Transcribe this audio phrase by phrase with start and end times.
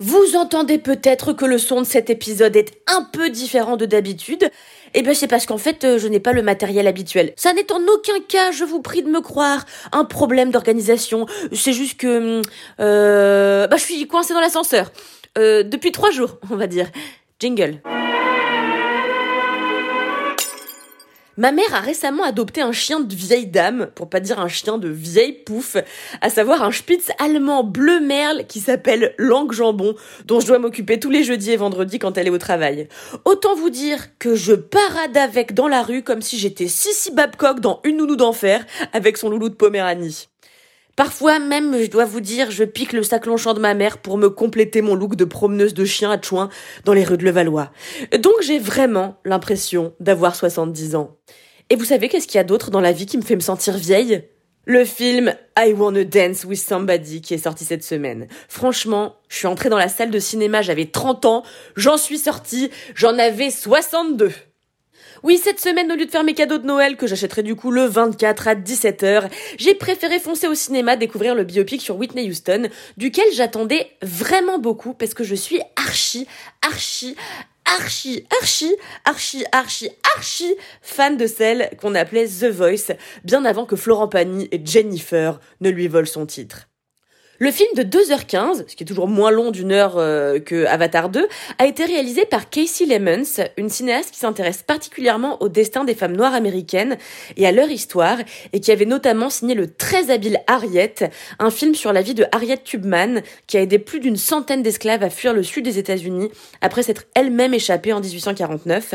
[0.00, 4.48] Vous entendez peut-être que le son de cet épisode est un peu différent de d'habitude.
[4.94, 7.32] Eh bien, c'est parce qu'en fait, euh, je n'ai pas le matériel habituel.
[7.34, 11.26] Ça n'est en aucun cas, je vous prie de me croire, un problème d'organisation.
[11.52, 12.42] C'est juste que...
[12.78, 14.92] Euh, bah, je suis coincée dans l'ascenseur.
[15.36, 16.90] Euh, depuis trois jours, on va dire.
[17.40, 17.80] Jingle.
[21.38, 24.76] Ma mère a récemment adopté un chien de vieille dame, pour pas dire un chien
[24.76, 25.76] de vieille pouffe,
[26.20, 29.94] à savoir un spitz allemand bleu merle qui s'appelle Langue Jambon,
[30.26, 32.88] dont je dois m'occuper tous les jeudis et vendredis quand elle est au travail.
[33.24, 37.60] Autant vous dire que je parade avec dans la rue comme si j'étais Sissy Babcock
[37.60, 40.26] dans Une nounou d'enfer avec son loulou de Poméranie.
[40.98, 44.18] Parfois même, je dois vous dire, je pique le sac longchamp de ma mère pour
[44.18, 46.48] me compléter mon look de promeneuse de chien à chouin
[46.84, 47.70] dans les rues de Levallois.
[48.20, 51.16] Donc j'ai vraiment l'impression d'avoir 70 ans.
[51.70, 53.40] Et vous savez qu'est-ce qu'il y a d'autre dans la vie qui me fait me
[53.40, 54.24] sentir vieille?
[54.64, 58.26] Le film I Wanna Dance with Somebody qui est sorti cette semaine.
[58.48, 61.44] Franchement, je suis entrée dans la salle de cinéma, j'avais 30 ans,
[61.76, 64.32] j'en suis sortie, j'en avais 62.
[65.24, 67.72] Oui, cette semaine, au lieu de faire mes cadeaux de Noël que j'achèterai du coup
[67.72, 72.68] le 24 à 17h, j'ai préféré foncer au cinéma découvrir le biopic sur Whitney Houston,
[72.96, 76.28] duquel j'attendais vraiment beaucoup parce que je suis archi,
[76.62, 77.16] archi,
[77.64, 82.92] archi, archi, archi, archi, archi fan de celle qu'on appelait The Voice,
[83.24, 86.68] bien avant que Florent Pagny et Jennifer ne lui volent son titre.
[87.40, 91.08] Le film de 2h15, ce qui est toujours moins long d'une heure euh, que Avatar
[91.08, 95.94] 2, a été réalisé par Casey Lemons, une cinéaste qui s'intéresse particulièrement au destin des
[95.94, 96.98] femmes noires américaines
[97.36, 98.18] et à leur histoire,
[98.52, 100.96] et qui avait notamment signé le très habile Harriet,
[101.38, 105.04] un film sur la vie de Harriet Tubman, qui a aidé plus d'une centaine d'esclaves
[105.04, 108.94] à fuir le sud des États-Unis après s'être elle-même échappée en 1849.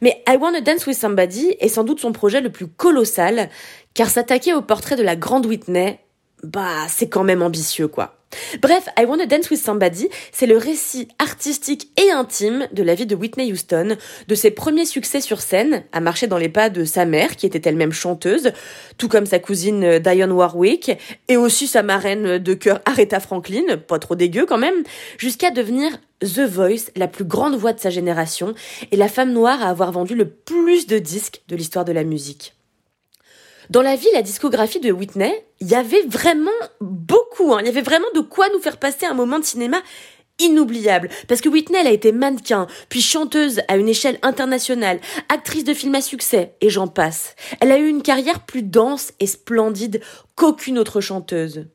[0.00, 3.48] Mais I Wanna Dance with Somebody est sans doute son projet le plus colossal,
[3.94, 5.98] car s'attaquer au portrait de la grande Whitney
[6.42, 8.16] bah, c'est quand même ambitieux, quoi.
[8.62, 13.06] Bref, I Wanna Dance with Somebody, c'est le récit artistique et intime de la vie
[13.06, 13.96] de Whitney Houston,
[14.28, 17.46] de ses premiers succès sur scène, à marcher dans les pas de sa mère, qui
[17.46, 18.52] était elle-même chanteuse,
[18.98, 20.92] tout comme sa cousine euh, Dionne Warwick,
[21.28, 24.84] et aussi sa marraine de cœur Aretha Franklin, pas trop dégueu quand même,
[25.18, 25.90] jusqu'à devenir
[26.22, 28.54] The Voice, la plus grande voix de sa génération,
[28.92, 32.04] et la femme noire à avoir vendu le plus de disques de l'histoire de la
[32.04, 32.54] musique.
[33.70, 36.50] Dans la vie, la discographie de Whitney, il y avait vraiment
[36.80, 37.58] beaucoup, hein.
[37.60, 39.80] il y avait vraiment de quoi nous faire passer un moment de cinéma
[40.40, 41.08] inoubliable.
[41.28, 44.98] Parce que Whitney, a été mannequin, puis chanteuse à une échelle internationale,
[45.28, 47.36] actrice de films à succès, et j'en passe.
[47.60, 50.00] Elle a eu une carrière plus dense et splendide
[50.34, 51.66] qu'aucune autre chanteuse.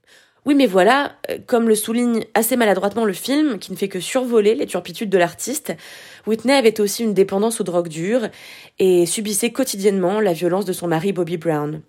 [0.45, 4.00] Oui, mais voilà, euh, comme le souligne assez maladroitement le film, qui ne fait que
[4.00, 5.73] survoler les turpitudes de l'artiste,
[6.28, 8.28] Whitney avait aussi une dépendance aux drogues dures
[8.78, 11.81] et subissait quotidiennement la violence de son mari Bobby Brown.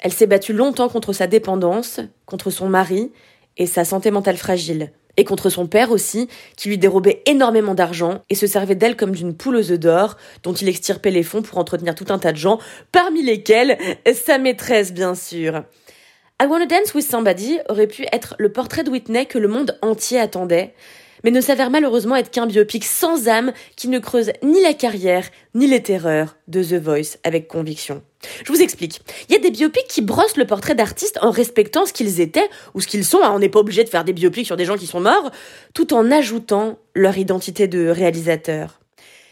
[0.00, 3.12] Elle s'est battue longtemps contre sa dépendance, contre son mari
[3.56, 8.22] et sa santé mentale fragile, et contre son père aussi, qui lui dérobait énormément d'argent
[8.28, 11.42] et se servait d'elle comme d'une poule aux œufs d'or, dont il extirpait les fonds
[11.42, 12.58] pour entretenir tout un tas de gens,
[12.90, 13.78] parmi lesquels
[14.12, 15.62] sa maîtresse bien sûr.
[16.42, 19.78] I Wanna Dance with Somebody aurait pu être le portrait de Whitney que le monde
[19.82, 20.72] entier attendait,
[21.22, 25.28] mais ne s'avère malheureusement être qu'un biopic sans âme qui ne creuse ni la carrière
[25.54, 28.02] ni les terreurs de The Voice avec conviction.
[28.42, 29.02] Je vous explique.
[29.28, 32.48] Il y a des biopics qui brossent le portrait d'artistes en respectant ce qu'ils étaient
[32.72, 33.20] ou ce qu'ils sont.
[33.22, 33.32] Hein.
[33.34, 35.30] On n'est pas obligé de faire des biopics sur des gens qui sont morts,
[35.74, 38.79] tout en ajoutant leur identité de réalisateur.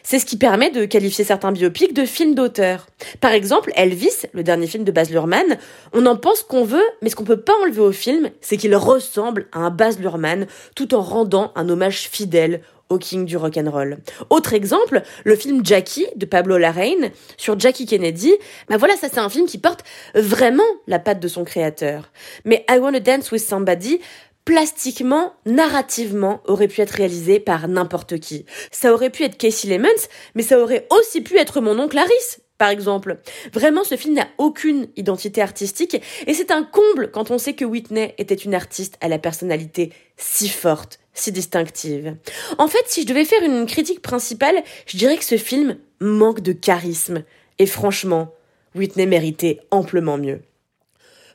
[0.02, 2.86] C'est ce qui permet de qualifier certains biopics de films d'auteur.
[3.20, 5.58] Par exemple, Elvis, le dernier film de Baz Luhrmann,
[5.92, 8.74] on en pense qu'on veut, mais ce qu'on peut pas enlever au film, c'est qu'il
[8.74, 13.98] ressemble à un Baz Luhrmann tout en rendant un hommage fidèle au king du rock'n'roll.
[14.30, 18.32] Autre exemple, le film Jackie de Pablo Larraine sur Jackie Kennedy.
[18.68, 19.84] Bah voilà, ça c'est un film qui porte
[20.14, 22.10] vraiment la patte de son créateur.
[22.44, 24.00] Mais I Wanna Dance with Somebody
[24.48, 28.46] plastiquement, narrativement, aurait pu être réalisé par n'importe qui.
[28.70, 32.38] Ça aurait pu être Casey Lemons, mais ça aurait aussi pu être mon oncle Harris,
[32.56, 33.18] par exemple.
[33.52, 37.66] Vraiment, ce film n'a aucune identité artistique, et c'est un comble quand on sait que
[37.66, 42.16] Whitney était une artiste à la personnalité si forte, si distinctive.
[42.56, 44.56] En fait, si je devais faire une critique principale,
[44.86, 47.22] je dirais que ce film manque de charisme.
[47.58, 48.32] Et franchement,
[48.74, 50.40] Whitney méritait amplement mieux.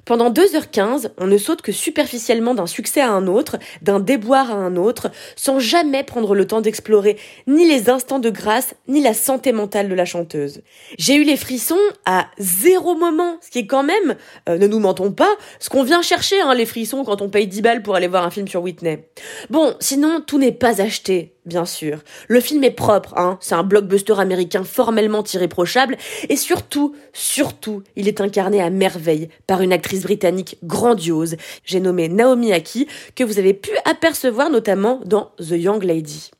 [0.05, 4.55] Pendant 2h15, on ne saute que superficiellement d'un succès à un autre, d'un déboire à
[4.55, 7.17] un autre, sans jamais prendre le temps d'explorer
[7.47, 10.61] ni les instants de grâce, ni la santé mentale de la chanteuse.
[10.97, 14.15] J'ai eu les frissons à zéro moment, ce qui est quand même,
[14.49, 17.47] euh, ne nous mentons pas, ce qu'on vient chercher, hein, les frissons quand on paye
[17.47, 19.07] 10 balles pour aller voir un film sur Whitney.
[19.49, 21.99] Bon, sinon, tout n'est pas acheté bien sûr.
[22.27, 23.37] Le film est propre, hein.
[23.41, 25.97] C'est un blockbuster américain formellement irréprochable.
[26.29, 31.37] Et surtout, surtout, il est incarné à merveille par une actrice britannique grandiose.
[31.65, 36.32] J'ai nommé Naomi Aki, que vous avez pu apercevoir notamment dans The Young Lady.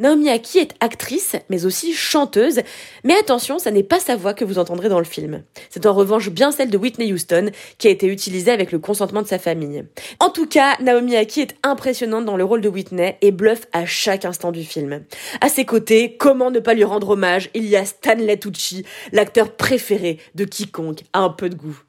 [0.00, 2.60] Naomi Aki est actrice, mais aussi chanteuse.
[3.02, 5.42] Mais attention, ça n'est pas sa voix que vous entendrez dans le film.
[5.70, 9.22] C'est en revanche bien celle de Whitney Houston, qui a été utilisée avec le consentement
[9.22, 9.84] de sa famille.
[10.20, 13.86] En tout cas, Naomi Aki est impressionnante dans le rôle de Whitney et bluffe à
[13.86, 15.02] chaque instant du film.
[15.40, 19.50] À ses côtés, comment ne pas lui rendre hommage, il y a Stanley Tucci, l'acteur
[19.50, 21.82] préféré de quiconque a un peu de goût.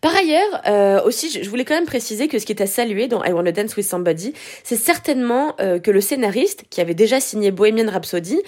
[0.00, 3.06] Par ailleurs, euh, aussi, je voulais quand même préciser que ce qui est à saluer
[3.06, 4.32] dans I Wanna Dance with Somebody,
[4.64, 8.38] c'est certainement euh, que le scénariste, qui avait déjà signé Bohemian Rhapsody,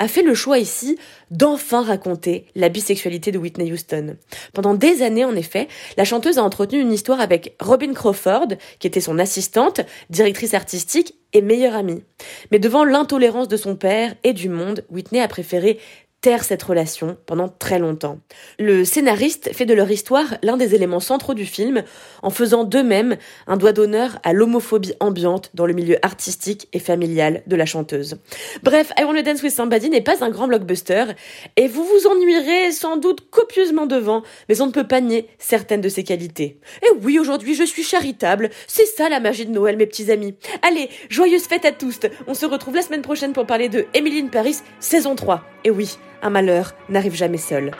[0.00, 0.98] a fait le choix ici
[1.30, 4.16] d'enfin raconter la bisexualité de Whitney Houston.
[4.52, 8.86] Pendant des années, en effet, la chanteuse a entretenu une histoire avec Robin Crawford, qui
[8.86, 12.02] était son assistante, directrice artistique et meilleure amie.
[12.50, 15.78] Mais devant l'intolérance de son père et du monde, Whitney a préféré
[16.20, 18.18] taire cette relation pendant très longtemps.
[18.58, 21.84] Le scénariste fait de leur histoire l'un des éléments centraux du film,
[22.22, 23.16] en faisant d'eux-mêmes
[23.46, 28.18] un doigt d'honneur à l'homophobie ambiante dans le milieu artistique et familial de la chanteuse.
[28.62, 31.04] Bref, I Wanna Dance with Somebody n'est pas un grand blockbuster,
[31.56, 35.80] et vous vous ennuierez sans doute copieusement devant, mais on ne peut pas nier certaines
[35.80, 36.58] de ses qualités.
[36.82, 40.34] Et oui, aujourd'hui je suis charitable, c'est ça la magie de Noël mes petits amis.
[40.62, 44.20] Allez, joyeuse fête à tous, on se retrouve la semaine prochaine pour parler de Emily
[44.20, 45.44] in Paris, saison 3.
[45.64, 47.70] Et oui, un malheur n'arrive jamais seul.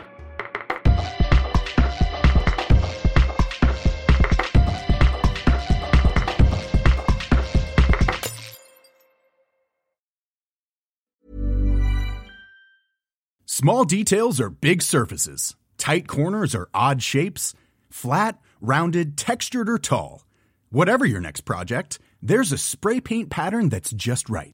[13.45, 15.55] Small details are big surfaces.
[15.77, 17.53] Tight corners are odd shapes.
[17.89, 20.25] Flat, rounded, textured, or tall.
[20.69, 24.53] Whatever your next project, there's a spray paint pattern that's just right